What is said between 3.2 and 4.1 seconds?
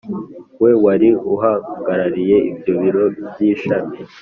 by ishami